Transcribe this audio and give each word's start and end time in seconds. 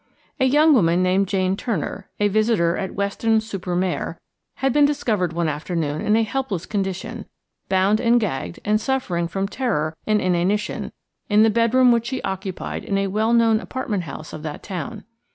A 0.39 0.45
young 0.45 0.73
woman 0.73 1.03
named 1.03 1.27
Jane 1.27 1.55
Turner, 1.55 2.09
a 2.19 2.27
visitor 2.27 2.75
at 2.75 2.95
Weston 2.95 3.39
super 3.39 3.75
Mare, 3.75 4.19
had 4.55 4.73
been 4.73 4.83
discovered 4.83 5.31
one 5.31 5.47
afternoon 5.47 6.01
in 6.01 6.15
a 6.15 6.23
helpless 6.23 6.65
condition, 6.65 7.27
bound 7.69 7.99
and 7.99 8.19
gagged, 8.19 8.59
and 8.65 8.81
suffering 8.81 9.27
from 9.27 9.47
terror 9.47 9.95
and 10.07 10.19
inanition, 10.19 10.91
in 11.29 11.43
the 11.43 11.51
bedroom 11.51 11.91
which 11.91 12.07
she 12.07 12.19
occupied 12.23 12.83
in 12.83 12.97
a 12.97 13.05
well 13.09 13.31
known 13.31 13.59
apartment 13.59 14.05
house 14.05 14.33
of 14.33 14.41
that 14.41 14.63
town. 14.63 15.03